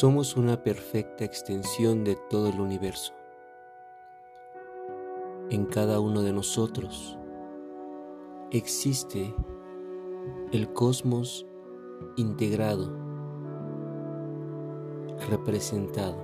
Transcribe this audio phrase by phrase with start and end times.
[0.00, 3.12] Somos una perfecta extensión de todo el universo.
[5.50, 7.18] En cada uno de nosotros
[8.50, 9.34] existe
[10.52, 11.44] el cosmos
[12.16, 12.90] integrado,
[15.28, 16.16] representado.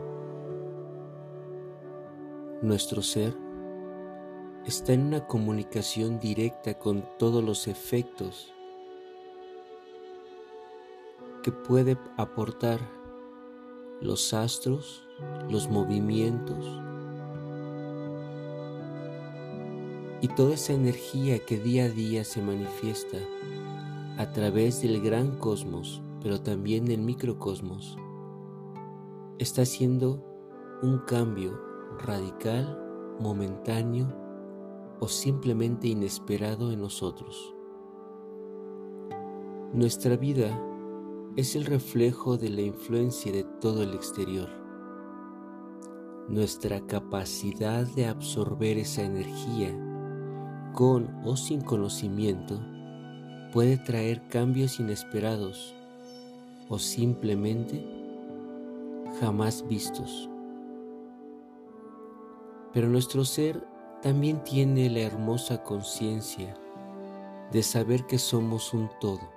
[2.63, 3.37] Nuestro ser
[4.65, 8.55] está en una comunicación directa con todos los efectos
[11.43, 12.81] que puede aportar
[14.01, 15.03] los astros,
[15.51, 16.65] los movimientos
[20.21, 23.19] y toda esa energía que día a día se manifiesta
[24.19, 27.99] a través del gran cosmos, pero también del microcosmos,
[29.39, 30.25] está haciendo
[30.83, 31.61] un cambio
[31.99, 32.83] radical,
[33.21, 34.09] momentáneo
[35.01, 37.55] o simplemente inesperado en nosotros.
[39.73, 40.59] Nuestra vida
[41.37, 44.49] es el reflejo de la influencia de todo el exterior.
[46.29, 49.71] Nuestra capacidad de absorber esa energía
[50.73, 52.59] con o sin conocimiento
[53.53, 55.75] puede traer cambios inesperados
[56.71, 57.87] o simplemente
[59.21, 60.31] jamás vistos.
[62.73, 63.63] Pero nuestro ser
[64.01, 66.55] también tiene la hermosa conciencia
[67.53, 69.36] de saber que somos un todo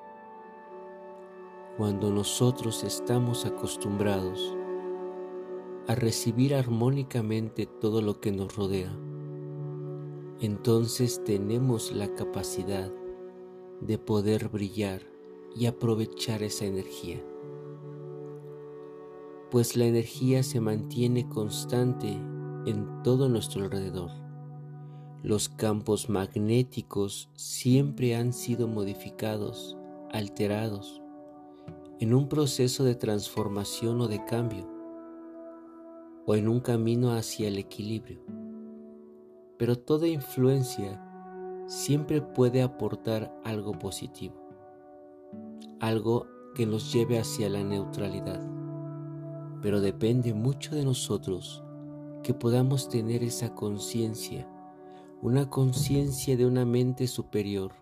[1.79, 4.53] cuando nosotros estamos acostumbrados
[5.87, 8.91] a recibir armónicamente todo lo que nos rodea,
[10.41, 12.91] entonces tenemos la capacidad
[13.79, 15.03] de poder brillar
[15.55, 17.23] y aprovechar esa energía.
[19.49, 24.11] Pues la energía se mantiene constante en todo nuestro alrededor.
[25.23, 29.77] Los campos magnéticos siempre han sido modificados,
[30.11, 31.01] alterados,
[32.01, 34.65] en un proceso de transformación o de cambio,
[36.25, 38.21] o en un camino hacia el equilibrio.
[39.57, 41.03] Pero toda influencia
[41.67, 44.35] siempre puede aportar algo positivo,
[45.81, 46.25] algo
[46.55, 48.39] que nos lleve hacia la neutralidad.
[49.61, 51.65] Pero depende mucho de nosotros
[52.23, 54.47] que podamos tener esa conciencia,
[55.21, 57.73] una conciencia de una mente superior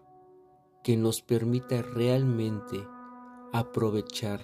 [0.82, 2.84] que nos permita realmente
[3.58, 4.40] aprovechar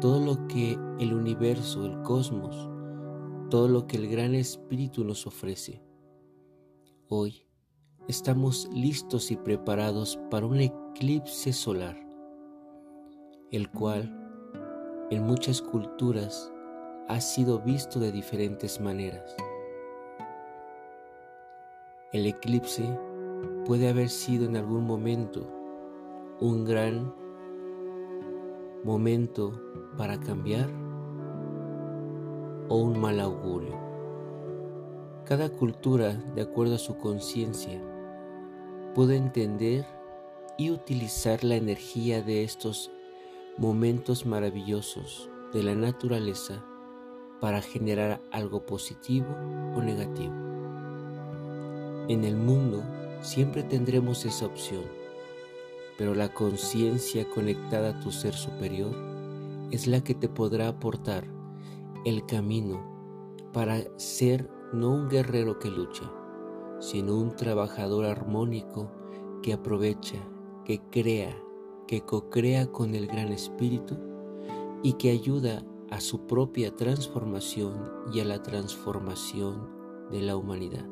[0.00, 2.70] todo lo que el universo, el cosmos,
[3.50, 5.82] todo lo que el gran espíritu nos ofrece.
[7.08, 7.46] Hoy
[8.08, 11.96] estamos listos y preparados para un eclipse solar,
[13.50, 14.10] el cual
[15.10, 16.50] en muchas culturas
[17.08, 19.36] ha sido visto de diferentes maneras.
[22.14, 22.84] El eclipse
[23.66, 25.46] puede haber sido en algún momento
[26.40, 27.23] un gran
[28.84, 29.58] momento
[29.96, 30.68] para cambiar
[32.68, 33.74] o un mal augurio.
[35.24, 37.80] Cada cultura, de acuerdo a su conciencia,
[38.94, 39.86] puede entender
[40.58, 42.90] y utilizar la energía de estos
[43.56, 46.62] momentos maravillosos de la naturaleza
[47.40, 49.28] para generar algo positivo
[49.74, 50.34] o negativo.
[52.08, 52.82] En el mundo
[53.22, 55.03] siempre tendremos esa opción
[55.96, 58.94] pero la conciencia conectada a tu ser superior
[59.70, 61.24] es la que te podrá aportar
[62.04, 62.94] el camino
[63.52, 66.10] para ser no un guerrero que lucha,
[66.80, 68.90] sino un trabajador armónico
[69.42, 70.18] que aprovecha,
[70.64, 71.36] que crea,
[71.86, 73.96] que co-crea con el Gran Espíritu
[74.82, 77.74] y que ayuda a su propia transformación
[78.12, 79.68] y a la transformación
[80.10, 80.84] de la humanidad.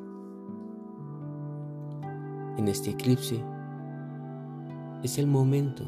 [2.57, 3.43] En este eclipse
[5.03, 5.85] es el momento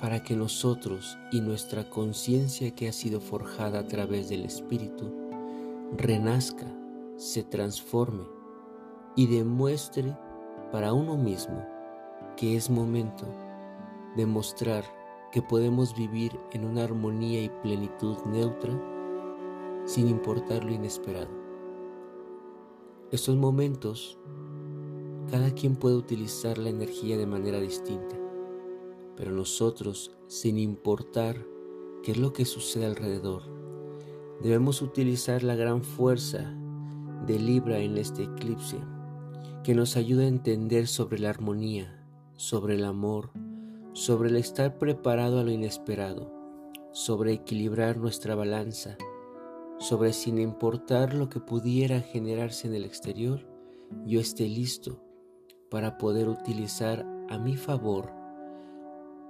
[0.00, 5.12] para que nosotros y nuestra conciencia que ha sido forjada a través del Espíritu
[5.96, 6.66] renazca,
[7.16, 8.24] se transforme
[9.14, 10.16] y demuestre
[10.70, 11.64] para uno mismo
[12.36, 13.26] que es momento
[14.16, 14.84] de mostrar
[15.30, 18.72] que podemos vivir en una armonía y plenitud neutra
[19.84, 21.30] sin importar lo inesperado.
[23.10, 24.18] Estos momentos
[25.30, 28.16] cada quien puede utilizar la energía de manera distinta,
[29.16, 31.46] pero nosotros, sin importar
[32.02, 33.42] qué es lo que sucede alrededor,
[34.42, 36.54] debemos utilizar la gran fuerza
[37.26, 38.78] de Libra en este eclipse,
[39.62, 42.04] que nos ayuda a entender sobre la armonía,
[42.36, 43.30] sobre el amor,
[43.92, 46.32] sobre el estar preparado a lo inesperado,
[46.92, 48.96] sobre equilibrar nuestra balanza,
[49.78, 53.46] sobre sin importar lo que pudiera generarse en el exterior,
[54.06, 55.11] yo esté listo
[55.72, 58.12] para poder utilizar a mi favor,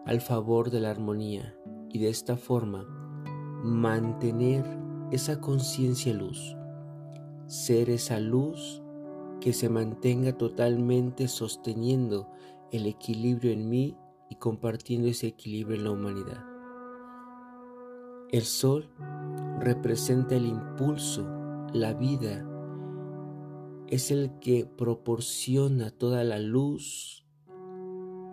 [0.07, 1.55] al favor de la armonía,
[1.89, 2.85] y de esta forma
[3.63, 4.65] mantener
[5.13, 6.57] esa conciencia luz,
[7.47, 8.83] ser esa luz
[9.41, 12.29] que se mantenga totalmente sosteniendo
[12.73, 13.97] el equilibrio en mí
[14.29, 16.45] y compartiendo ese equilibrio en la humanidad.
[18.31, 18.91] El sol
[19.61, 21.25] representa el impulso,
[21.73, 22.45] la vida,
[23.93, 27.27] es el que proporciona toda la luz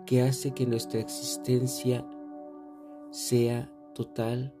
[0.06, 2.02] que hace que nuestra existencia
[3.10, 4.54] sea total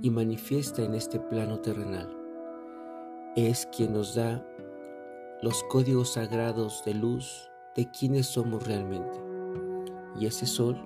[0.00, 2.08] y manifiesta en este plano terrenal.
[3.36, 4.48] Es quien nos da
[5.42, 9.20] los códigos sagrados de luz de quienes somos realmente.
[10.18, 10.82] Y ese sol,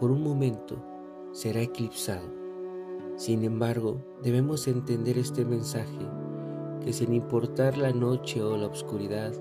[0.00, 0.84] por un momento,
[1.30, 2.28] será eclipsado.
[3.14, 6.08] Sin embargo, debemos entender este mensaje
[6.84, 9.32] que sin importar la noche o la oscuridad,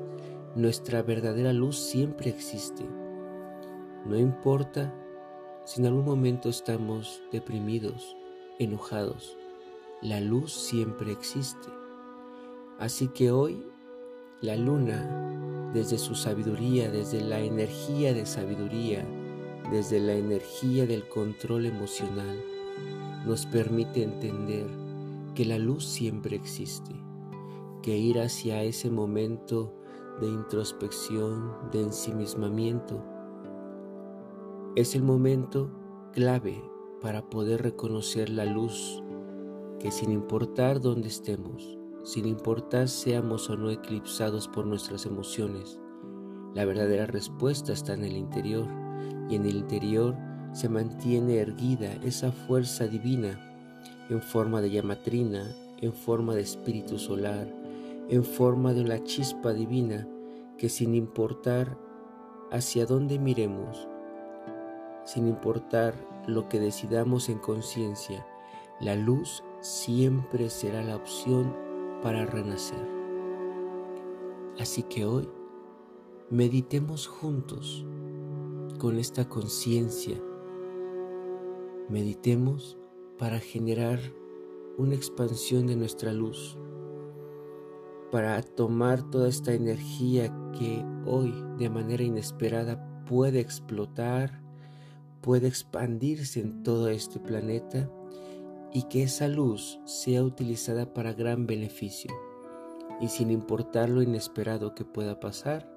[0.56, 2.86] nuestra verdadera luz siempre existe.
[4.06, 4.94] No importa
[5.66, 8.16] si en algún momento estamos deprimidos,
[8.60, 9.38] enojados,
[10.02, 11.70] la luz siempre existe.
[12.80, 13.64] Así que hoy
[14.42, 19.06] la luna, desde su sabiduría, desde la energía de sabiduría,
[19.72, 22.40] desde la energía del control emocional,
[23.26, 24.68] nos permite entender
[25.34, 26.92] que la luz siempre existe
[27.82, 29.74] que ir hacia ese momento
[30.20, 33.04] de introspección, de ensimismamiento.
[34.76, 35.70] Es el momento
[36.14, 36.62] clave
[37.02, 39.04] para poder reconocer la luz
[39.80, 45.80] que sin importar dónde estemos, sin importar seamos o no eclipsados por nuestras emociones,
[46.54, 48.68] la verdadera respuesta está en el interior
[49.30, 50.16] y en el interior
[50.52, 53.40] se mantiene erguida esa fuerza divina
[54.10, 55.50] en forma de llamatrina,
[55.80, 57.48] en forma de espíritu solar,
[58.12, 60.06] en forma de una chispa divina
[60.58, 61.80] que sin importar
[62.52, 63.88] hacia dónde miremos,
[65.06, 65.96] sin importar
[66.28, 68.28] lo que decidamos en conciencia,
[68.82, 71.56] la luz siempre será la opción
[72.04, 72.86] para renacer.
[74.60, 75.30] Así que hoy
[76.30, 77.86] meditemos juntos
[78.78, 80.22] con esta conciencia.
[81.88, 82.78] Meditemos
[83.18, 84.00] para generar
[84.78, 86.58] una expansión de nuestra luz
[88.12, 94.42] para tomar toda esta energía que hoy de manera inesperada puede explotar,
[95.22, 97.90] puede expandirse en todo este planeta
[98.74, 102.12] y que esa luz sea utilizada para gran beneficio.
[103.00, 105.72] Y sin importar lo inesperado que pueda pasar,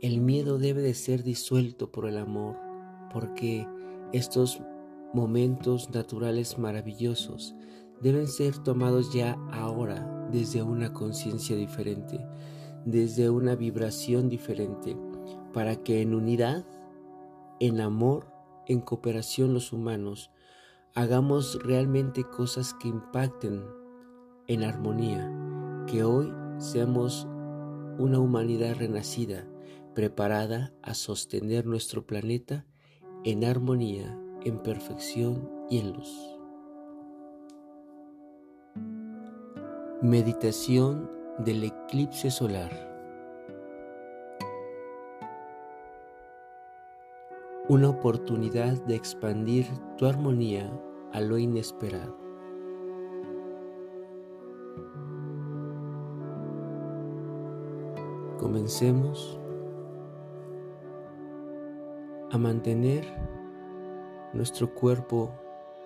[0.00, 2.56] el miedo debe de ser disuelto por el amor,
[3.12, 3.66] porque
[4.12, 4.62] estos
[5.12, 7.54] momentos naturales maravillosos
[8.00, 12.20] deben ser tomados ya ahora desde una conciencia diferente,
[12.84, 14.94] desde una vibración diferente,
[15.54, 16.66] para que en unidad,
[17.58, 18.26] en amor,
[18.66, 20.30] en cooperación los humanos,
[20.94, 23.64] hagamos realmente cosas que impacten
[24.46, 25.32] en armonía,
[25.86, 27.26] que hoy seamos
[27.98, 29.46] una humanidad renacida,
[29.94, 32.66] preparada a sostener nuestro planeta
[33.24, 36.35] en armonía, en perfección y en luz.
[40.06, 42.70] Meditación del eclipse solar.
[47.68, 49.66] Una oportunidad de expandir
[49.98, 50.70] tu armonía
[51.12, 52.16] a lo inesperado.
[58.38, 59.40] Comencemos
[62.30, 63.04] a mantener
[64.32, 65.32] nuestro cuerpo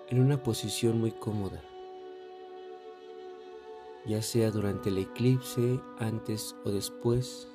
[0.09, 1.70] en una posición muy cómoda
[4.05, 7.47] ya sea durante el eclipse, antes o después,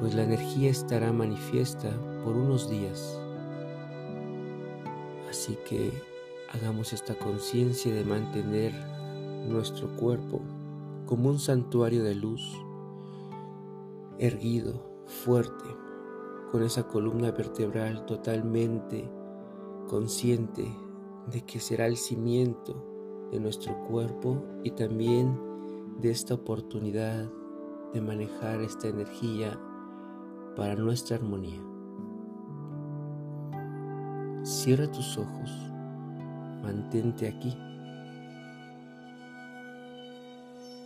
[0.00, 1.90] pues la energía estará manifiesta
[2.24, 3.20] por unos días.
[5.28, 5.92] Así que
[6.52, 8.72] hagamos esta conciencia de mantener
[9.48, 10.40] nuestro cuerpo
[11.06, 12.42] como un santuario de luz,
[14.18, 15.64] erguido, fuerte,
[16.52, 19.10] con esa columna vertebral totalmente
[19.88, 20.70] consciente
[21.26, 22.91] de que será el cimiento
[23.32, 25.36] de nuestro cuerpo y también
[26.00, 27.28] de esta oportunidad
[27.92, 29.58] de manejar esta energía
[30.54, 31.60] para nuestra armonía.
[34.42, 35.50] Cierra tus ojos,
[36.62, 37.56] mantente aquí,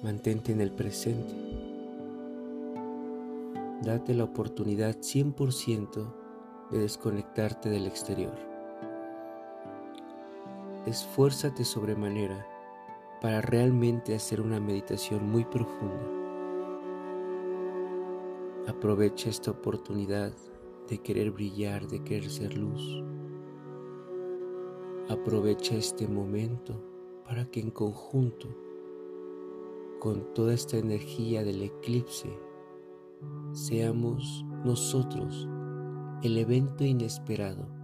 [0.03, 1.35] mantente en el presente.
[3.83, 6.15] Date la oportunidad 100%
[6.71, 8.56] de desconectarte del exterior
[10.87, 12.47] esfuérzate sobremanera
[13.21, 16.09] para realmente hacer una meditación muy profunda.
[18.69, 20.33] Aprovecha esta oportunidad
[20.89, 23.03] de querer brillar, de querer ser luz.
[25.09, 26.81] Aprovecha este momento
[27.25, 28.49] para que en conjunto
[29.99, 32.29] con toda esta energía del eclipse
[33.53, 35.49] seamos nosotros
[36.23, 37.76] el evento inesperado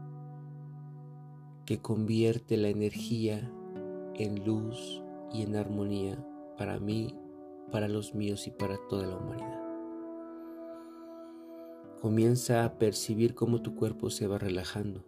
[1.67, 3.51] que convierte la energía
[4.15, 5.03] en luz
[5.33, 6.25] y en armonía
[6.59, 7.17] para mí,
[7.71, 9.61] para los míos y para toda la humanidad.
[12.01, 15.05] Comienza a percibir cómo tu cuerpo se va relajando,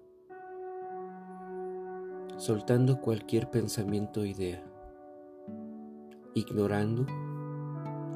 [2.37, 4.65] soltando cualquier pensamiento o idea,
[6.35, 7.05] ignorando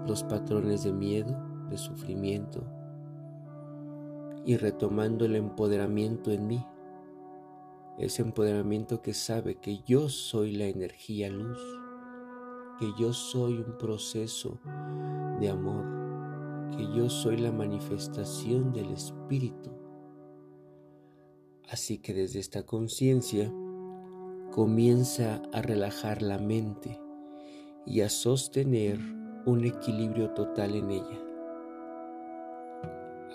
[0.07, 1.37] los patrones de miedo,
[1.69, 2.65] de sufrimiento
[4.45, 6.65] y retomando el empoderamiento en mí,
[7.99, 11.59] ese empoderamiento que sabe que yo soy la energía luz,
[12.79, 14.61] que yo soy un proceso
[15.41, 19.71] de amor, que yo soy la manifestación del Espíritu.
[21.69, 23.53] Así que desde esta conciencia
[24.53, 27.01] comienza a relajar la mente
[27.85, 29.01] y a sostener
[29.45, 31.21] un equilibrio total en ella,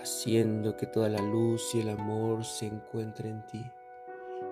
[0.01, 3.61] haciendo que toda la luz y el amor se encuentren en ti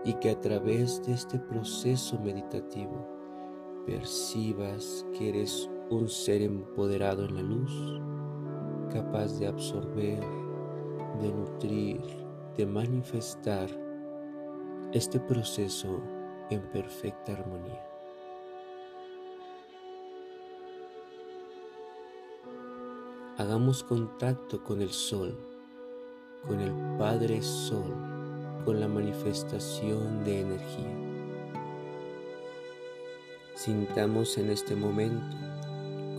[0.03, 3.07] y que a través de este proceso meditativo
[3.85, 8.01] percibas que eres un ser empoderado en la luz
[8.91, 10.19] capaz de absorber,
[11.21, 12.01] de nutrir,
[12.57, 13.69] de manifestar
[14.91, 16.01] este proceso
[16.49, 17.87] en perfecta armonía.
[23.37, 25.37] Hagamos contacto con el sol,
[26.47, 28.10] con el Padre Sol,
[28.63, 30.95] con la manifestación de energía.
[33.55, 35.37] Sintamos en este momento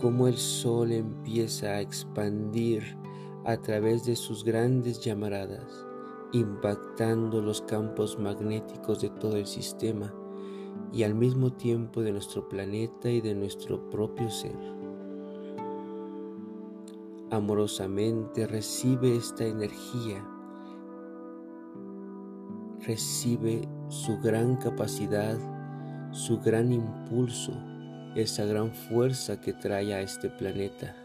[0.01, 2.97] cómo el sol empieza a expandir
[3.45, 5.85] a través de sus grandes llamaradas,
[6.31, 10.13] impactando los campos magnéticos de todo el sistema
[10.91, 14.57] y al mismo tiempo de nuestro planeta y de nuestro propio ser.
[17.31, 20.23] Amorosamente recibe esta energía,
[22.85, 25.37] recibe su gran capacidad,
[26.11, 27.53] su gran impulso,
[28.15, 30.95] esa gran fuerza que trae a este planeta.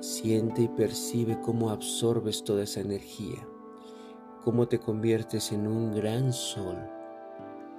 [0.00, 3.46] Siente y percibe cómo absorbes toda esa energía,
[4.42, 6.78] cómo te conviertes en un gran sol,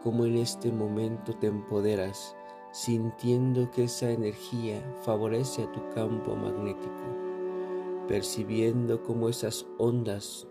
[0.04, 2.36] cómo en este momento te empoderas
[2.72, 10.48] sintiendo que esa energía favorece a tu campo magnético, percibiendo cómo esas ondas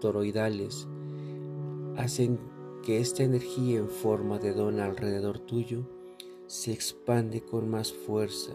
[0.00, 0.88] toroidales
[1.96, 2.38] hacen
[2.82, 5.84] que esta energía en forma de don alrededor tuyo
[6.46, 8.52] se expande con más fuerza,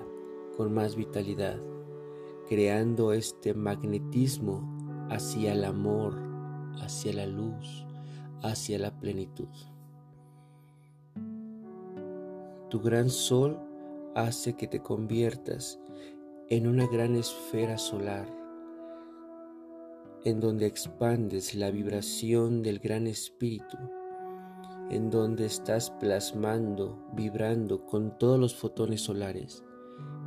[0.58, 1.60] con más vitalidad,
[2.48, 6.16] creando este magnetismo hacia el amor,
[6.82, 7.86] hacia la luz,
[8.42, 9.50] hacia la plenitud.
[12.70, 13.60] Tu gran sol
[14.16, 15.80] hace que te conviertas
[16.50, 18.43] en una gran esfera solar,
[20.26, 23.78] en donde expandes la vibración del gran espíritu
[24.90, 29.64] en donde estás plasmando, vibrando con todos los fotones solares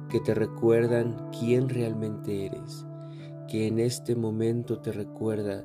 [0.08, 2.86] que te recuerdan quién realmente eres,
[3.48, 5.64] que en este momento te recuerda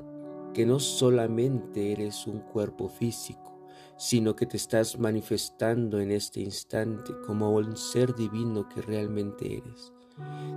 [0.54, 3.66] que no solamente eres un cuerpo físico,
[3.98, 9.94] sino que te estás manifestando en este instante como un ser divino que realmente eres.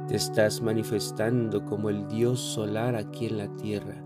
[0.09, 4.05] Te estás manifestando como el Dios solar aquí en la tierra,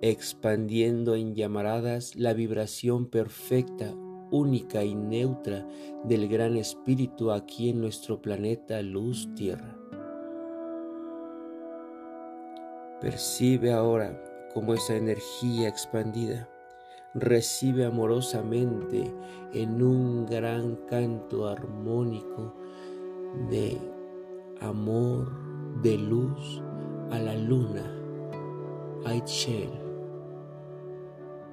[0.00, 3.94] expandiendo en llamaradas la vibración perfecta,
[4.30, 5.66] única y neutra
[6.04, 9.76] del gran espíritu aquí en nuestro planeta Luz Tierra.
[13.00, 14.22] Percibe ahora
[14.54, 16.48] cómo esa energía expandida
[17.14, 19.12] recibe amorosamente
[19.52, 22.54] en un gran canto armónico
[23.50, 23.78] de
[24.62, 25.30] amor,
[25.82, 26.62] de luz
[27.10, 27.84] a la luna,
[29.04, 29.70] a Itchel,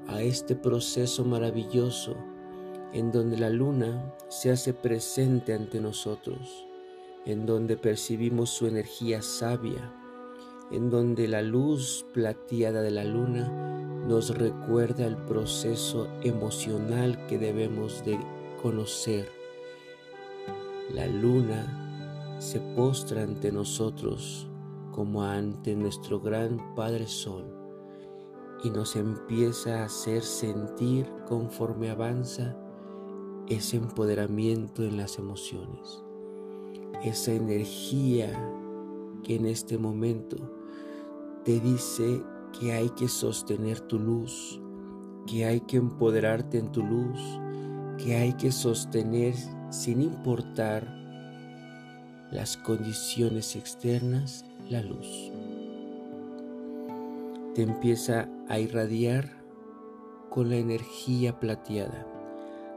[0.08, 2.16] a este proceso maravilloso
[2.94, 6.66] en donde la luna se hace presente ante nosotros,
[7.25, 9.94] en donde percibimos su energía sabia,
[10.72, 13.48] en donde la luz plateada de la luna
[14.08, 18.20] nos recuerda el proceso emocional que debemos de
[18.62, 19.30] conocer.
[20.94, 21.78] La luna
[22.39, 24.50] se postra ante nosotros
[24.91, 27.46] como ante nuestro gran Padre Sol
[28.63, 32.58] y nos empieza a hacer sentir conforme avanza
[33.48, 36.01] ese empoderamiento en las emociones,
[37.03, 38.31] esa energía
[39.24, 40.38] que en este momento
[41.43, 42.24] te dice
[42.58, 44.62] que hay que sostener tu luz,
[45.27, 47.19] que hay que empoderarte en tu luz,
[47.98, 49.36] que hay que sostener
[49.69, 50.99] sin importar
[52.31, 55.31] las condiciones externas la luz.
[57.55, 59.43] Te empieza a irradiar
[60.29, 62.05] con la energía plateada,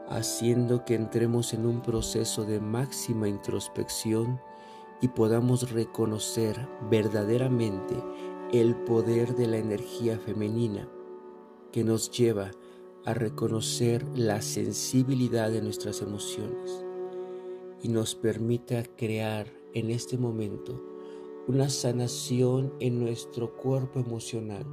[0.09, 4.41] haciendo que entremos en un proceso de máxima introspección
[5.03, 8.03] y podamos reconocer verdaderamente
[8.53, 10.89] el poder de la energía femenina
[11.73, 12.51] que nos lleva
[13.05, 16.85] a reconocer la sensibilidad de nuestras emociones
[17.83, 20.81] y nos permita crear en este momento
[21.49, 24.65] una sanación en nuestro cuerpo emocional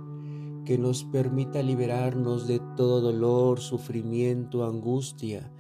[0.66, 5.52] que nos permita liberarnos de todo dolor, sufrimiento, angustia,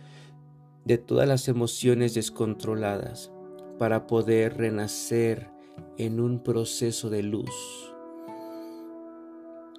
[0.85, 3.31] de todas las emociones descontroladas
[3.79, 5.49] para poder renacer
[5.97, 7.49] en un proceso de luz.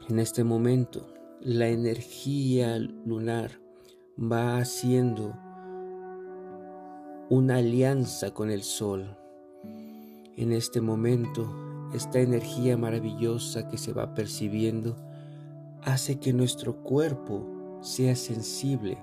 [0.09, 1.07] En este momento,
[1.41, 3.61] la energía lunar
[4.21, 5.35] va haciendo
[7.31, 9.17] una alianza con el sol.
[10.37, 11.49] En este momento,
[11.95, 14.97] esta energía maravillosa que se va percibiendo
[15.85, 18.99] hace que nuestro cuerpo sea sensible,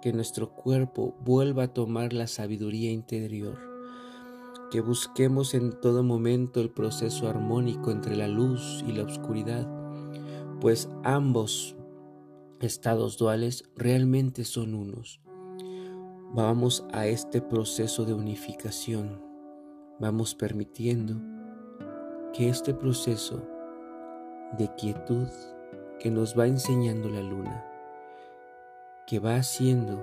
[0.00, 3.58] que nuestro cuerpo vuelva a tomar la sabiduría interior,
[4.70, 9.68] que busquemos en todo momento el proceso armónico entre la luz y la oscuridad,
[10.60, 11.74] pues ambos
[12.60, 15.20] estados duales realmente son unos.
[16.32, 19.20] Vamos a este proceso de unificación.
[19.98, 21.16] Vamos permitiendo
[22.32, 23.42] que este proceso
[24.56, 25.26] de quietud
[25.98, 27.66] que nos va enseñando la luna,
[29.08, 29.98] que va haciendo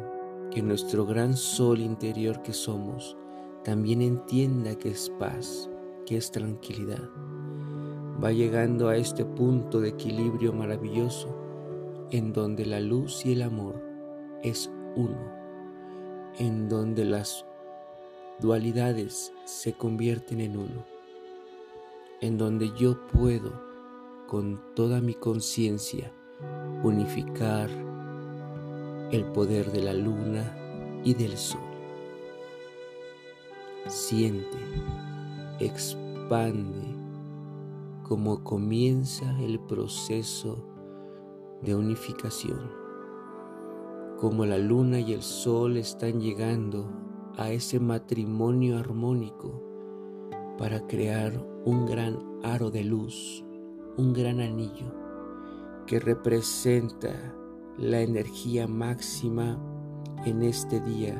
[0.51, 3.15] que nuestro gran sol interior que somos
[3.63, 5.69] también entienda que es paz,
[6.05, 7.07] que es tranquilidad.
[8.21, 11.33] Va llegando a este punto de equilibrio maravilloso
[12.11, 13.81] en donde la luz y el amor
[14.43, 15.36] es uno
[16.39, 17.45] en donde las
[18.39, 20.85] dualidades se convierten en uno,
[22.21, 23.51] en donde yo puedo
[24.27, 26.11] con toda mi conciencia
[26.83, 27.69] unificar
[29.11, 30.55] el poder de la luna
[31.03, 31.61] y del sol.
[33.87, 34.57] Siente,
[35.59, 36.95] expande
[38.03, 40.63] cómo comienza el proceso
[41.63, 42.86] de unificación
[44.19, 46.89] como la luna y el sol están llegando
[47.37, 49.61] a ese matrimonio armónico
[50.57, 51.33] para crear
[51.65, 53.45] un gran aro de luz,
[53.95, 54.91] un gran anillo
[55.85, 57.13] que representa
[57.77, 59.59] la energía máxima
[60.25, 61.15] en este día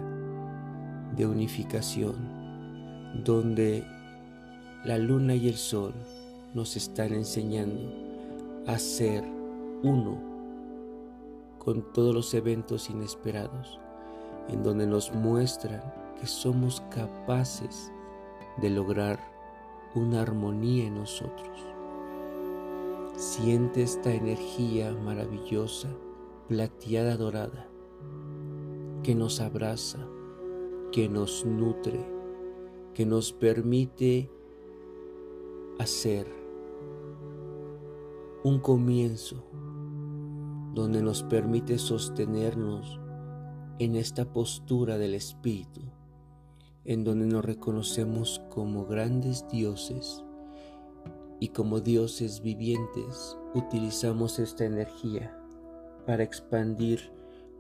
[1.15, 2.15] de unificación,
[3.23, 3.86] donde
[4.86, 5.93] la luna y el sol
[6.55, 7.93] nos están enseñando
[8.65, 9.23] a ser
[9.83, 10.37] uno
[11.67, 13.77] con todos los eventos inesperados,
[14.47, 15.84] en donde nos muestran
[16.17, 17.91] que somos capaces
[18.62, 19.19] de lograr
[19.93, 21.60] una armonía en nosotros.
[23.17, 25.89] Siente esta energía maravillosa,
[26.47, 27.67] plateada dorada,
[29.03, 30.08] que nos abraza,
[30.93, 31.99] que nos nutre,
[32.93, 34.32] que nos permite
[35.80, 36.34] hacer
[38.45, 39.43] un comienzo
[40.77, 42.99] donde nos permite sostenernos
[43.79, 45.81] en esta postura del Espíritu,
[46.85, 50.23] en donde nos reconocemos como grandes dioses
[51.39, 55.35] y como dioses vivientes utilizamos esta energía
[56.05, 57.11] para expandir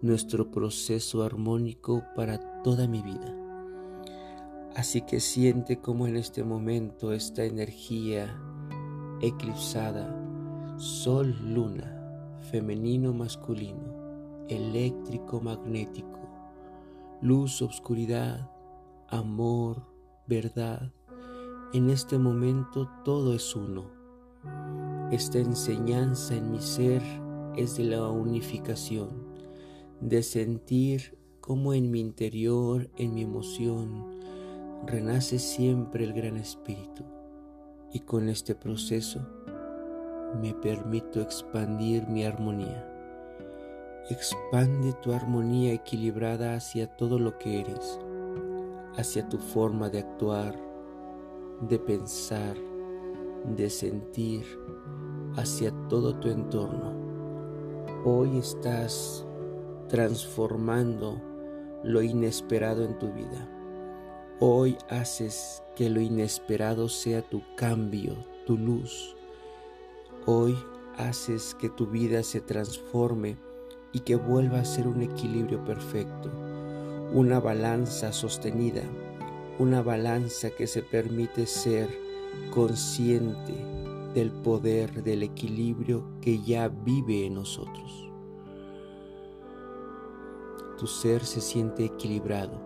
[0.03, 3.35] nuestro proceso armónico para toda mi vida.
[4.75, 8.39] Así que siente como en este momento esta energía
[9.21, 10.15] eclipsada,
[10.77, 11.96] sol, luna,
[12.51, 16.19] femenino masculino, eléctrico magnético,
[17.21, 18.49] luz, obscuridad,
[19.09, 19.83] amor,
[20.27, 20.93] verdad.
[21.73, 23.91] En este momento todo es uno.
[25.11, 27.01] Esta enseñanza en mi ser
[27.57, 29.09] es de la unificación,
[29.99, 34.21] de sentir cómo en mi interior, en mi emoción,
[34.85, 37.03] renace siempre el gran espíritu.
[37.91, 39.36] Y con este proceso
[40.35, 42.85] me permito expandir mi armonía.
[44.09, 47.99] Expande tu armonía equilibrada hacia todo lo que eres,
[48.97, 50.55] hacia tu forma de actuar,
[51.61, 52.55] de pensar,
[53.55, 54.45] de sentir,
[55.35, 56.93] hacia todo tu entorno.
[58.05, 59.25] Hoy estás
[59.89, 61.21] transformando
[61.83, 63.49] lo inesperado en tu vida.
[64.39, 68.13] Hoy haces que lo inesperado sea tu cambio,
[68.45, 69.16] tu luz
[70.29, 70.57] Hoy
[70.97, 73.37] haces que tu vida se transforme
[73.93, 76.29] y que vuelva a ser un equilibrio perfecto,
[77.13, 78.81] una balanza sostenida,
[79.57, 81.87] una balanza que se permite ser
[82.51, 83.53] consciente
[84.13, 88.11] del poder del equilibrio que ya vive en nosotros.
[90.77, 92.59] Tu ser se siente equilibrado,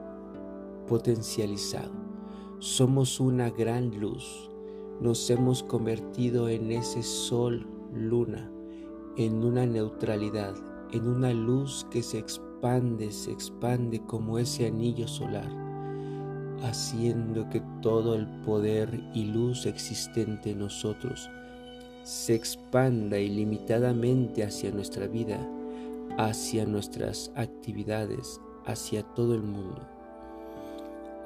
[0.87, 1.93] potencializado.
[2.57, 4.50] Somos una gran luz.
[5.01, 8.51] Nos hemos convertido en ese sol, luna,
[9.17, 10.53] en una neutralidad,
[10.91, 15.49] en una luz que se expande, se expande como ese anillo solar,
[16.61, 21.31] haciendo que todo el poder y luz existente en nosotros
[22.03, 25.39] se expanda ilimitadamente hacia nuestra vida,
[26.19, 29.81] hacia nuestras actividades, hacia todo el mundo,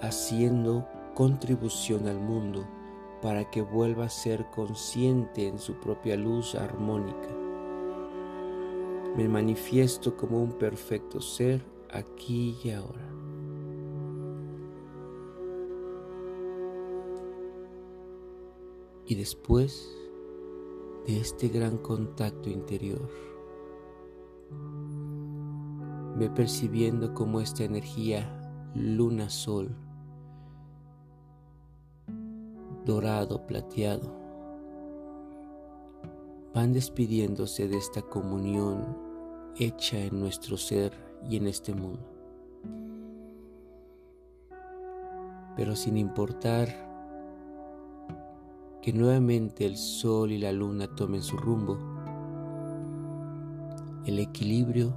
[0.02, 2.66] haciendo contribución al mundo
[3.26, 7.46] para que vuelva a ser consciente en su propia luz armónica
[9.18, 13.10] me manifiesto como un perfecto ser aquí y ahora.
[19.08, 19.90] Y después
[21.08, 23.10] de este gran contacto interior,
[26.16, 29.76] me percibiendo como esta energía luna-sol,
[32.86, 34.14] dorado, plateado,
[36.54, 38.98] van despidiéndose de esta comunión
[39.58, 40.94] hecha en nuestro ser
[41.30, 42.00] y en este mundo.
[45.56, 46.68] Pero sin importar
[48.82, 51.78] que nuevamente el sol y la luna tomen su rumbo,
[54.06, 54.94] el equilibrio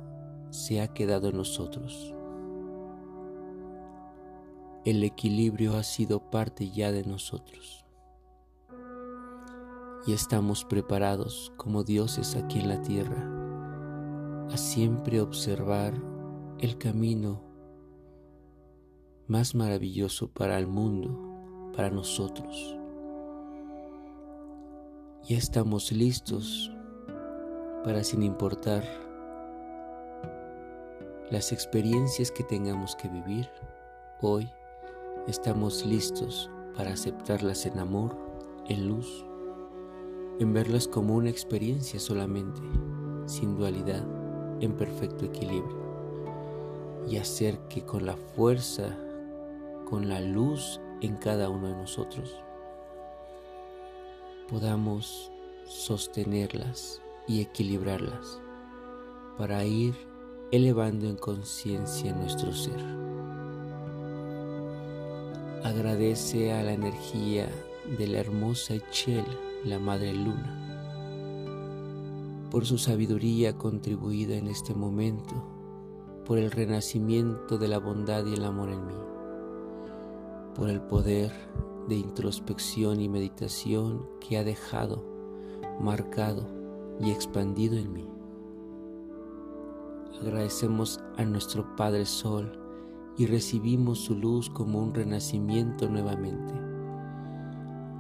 [0.51, 2.15] se ha quedado en nosotros.
[4.85, 7.85] El equilibrio ha sido parte ya de nosotros.
[10.07, 13.39] Y estamos preparados como dioses aquí en la tierra
[14.51, 15.93] a siempre observar
[16.59, 17.43] el camino
[19.27, 21.11] más maravilloso para el mundo,
[21.75, 22.77] para nosotros.
[25.25, 26.73] Ya estamos listos
[27.85, 28.83] para, sin importar
[31.31, 33.51] las experiencias que tengamos que vivir,
[34.23, 34.49] hoy
[35.29, 38.17] estamos listos para aceptarlas en amor,
[38.67, 39.25] en luz,
[40.39, 42.61] en verlas como una experiencia solamente,
[43.27, 44.05] sin dualidad
[44.61, 45.87] en perfecto equilibrio
[47.07, 48.97] y hacer que con la fuerza,
[49.89, 52.35] con la luz en cada uno de nosotros,
[54.49, 55.31] podamos
[55.67, 58.41] sostenerlas y equilibrarlas
[59.37, 59.95] para ir
[60.53, 63.08] elevando en conciencia nuestro ser.
[65.65, 67.49] Agradece a la energía
[67.99, 69.25] de la hermosa Echel,
[69.65, 70.55] la Madre Luna,
[72.49, 75.35] por su sabiduría contribuida en este momento,
[76.25, 78.95] por el renacimiento de la bondad y el amor en mí,
[80.55, 81.33] por el poder
[81.89, 85.05] de introspección y meditación que ha dejado,
[85.81, 86.47] marcado
[87.01, 88.09] y expandido en mí.
[90.23, 92.58] Agradecemos a nuestro Padre Sol
[93.19, 96.55] y recibimos su luz como un renacimiento nuevamente.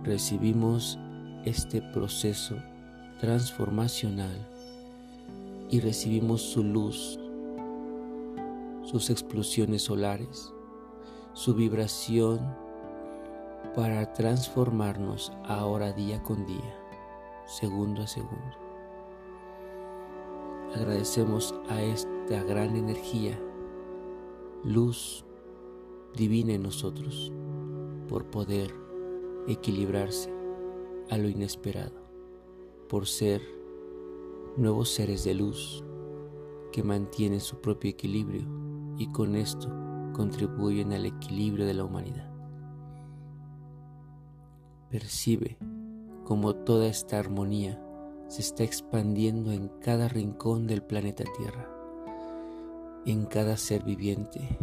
[0.04, 0.96] Recibimos
[1.44, 2.56] este proceso
[3.20, 4.48] transformacional
[5.70, 7.18] y recibimos su luz,
[8.84, 10.54] sus explosiones solares,
[11.32, 12.38] su vibración
[13.74, 16.74] para transformarnos ahora día con día,
[17.44, 18.56] segundo a segundo.
[20.76, 23.38] Agradecemos a esta gran energía,
[24.64, 25.24] luz
[26.14, 27.32] divina en nosotros,
[28.08, 28.74] por poder
[29.46, 30.32] equilibrarse
[31.10, 32.08] a lo inesperado
[32.88, 33.42] por ser
[34.56, 35.84] nuevos seres de luz
[36.72, 38.42] que mantienen su propio equilibrio
[38.96, 39.68] y con esto
[40.14, 42.32] contribuyen al equilibrio de la humanidad.
[44.90, 45.58] Percibe
[46.24, 47.80] cómo toda esta armonía
[48.28, 51.70] se está expandiendo en cada rincón del planeta Tierra,
[53.06, 54.58] en cada ser viviente,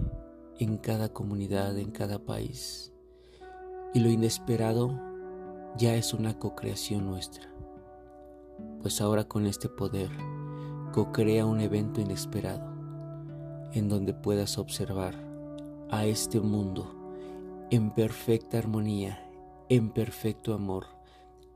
[0.60, 2.94] en cada comunidad, en cada país.
[3.94, 5.00] Y lo inesperado
[5.78, 7.50] ya es una co-creación nuestra.
[8.82, 10.10] Pues ahora con este poder
[10.94, 12.74] co-crea un evento inesperado
[13.74, 15.16] en donde puedas observar
[15.90, 16.96] a este mundo
[17.70, 19.30] en perfecta armonía,
[19.70, 20.86] en perfecto amor,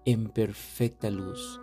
[0.05, 1.61] en perfecta luz,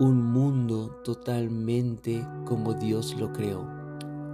[0.00, 3.83] un mundo totalmente como Dios lo creó,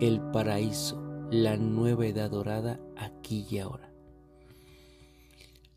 [0.01, 0.99] el paraíso,
[1.31, 3.93] la nueva edad dorada aquí y ahora.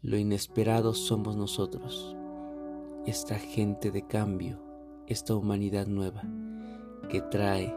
[0.02, 2.16] Lo inesperado somos nosotros,
[3.06, 4.60] esta gente de cambio,
[5.08, 6.24] esta humanidad nueva
[7.10, 7.76] que trae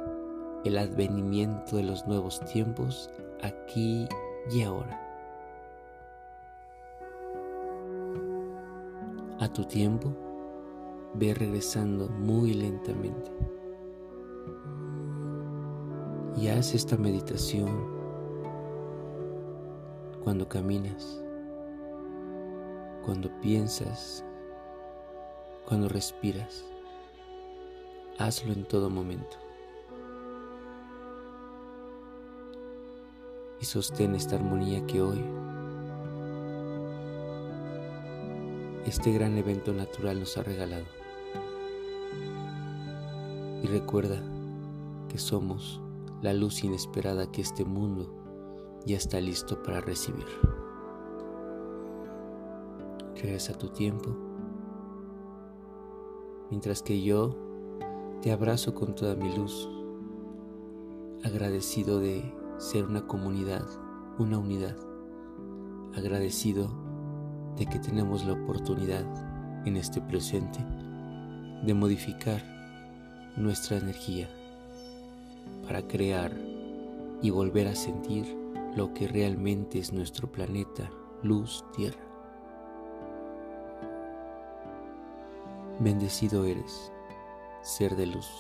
[0.65, 3.11] el advenimiento de los nuevos tiempos
[3.43, 4.07] aquí
[4.49, 5.03] y ahora.
[9.41, 10.15] A tu tiempo,
[11.15, 13.56] ve regresando muy lentamente.
[16.37, 17.97] Y haz esta meditación
[20.23, 21.23] cuando caminas,
[23.07, 24.23] cuando piensas,
[25.67, 26.65] cuando respiras.
[28.19, 29.37] Hazlo en todo momento.
[33.61, 35.25] Y sostén esta armonía que hoy,
[38.85, 40.85] este gran evento natural nos ha regalado.
[43.63, 44.21] Y recuerda
[45.09, 45.81] que somos
[46.27, 48.13] la luz inesperada que este mundo
[48.85, 50.27] ya está listo para recibir.
[53.15, 54.11] Regresa tu tiempo,
[56.51, 57.37] mientras que yo
[58.23, 59.69] te abrazo con toda mi luz,
[61.23, 63.65] agradecido de ser una comunidad,
[64.19, 64.77] una unidad,
[65.95, 66.69] agradecido
[67.57, 69.07] de que tenemos la oportunidad
[69.65, 70.59] en este presente
[71.65, 72.43] de modificar
[73.37, 74.29] nuestra energía
[75.67, 76.33] para crear
[77.23, 78.37] y volver a sentir
[78.77, 80.91] lo que realmente es nuestro planeta,
[81.23, 82.01] luz, tierra.
[85.81, 86.93] Bendecido eres,
[87.63, 88.31] ser de luz.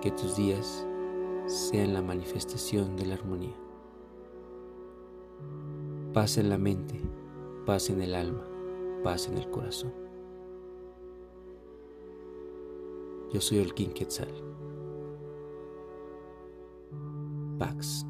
[0.00, 0.86] Que tus días
[1.46, 3.56] sean la manifestación de la armonía.
[6.12, 7.00] Paz en la mente,
[7.64, 8.46] paz en el alma,
[9.02, 10.05] paz en el corazón.
[13.36, 14.32] Yo soy King Quetzal.
[17.58, 18.06] Pax.